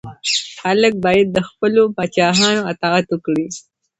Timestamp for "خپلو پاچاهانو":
1.49-2.61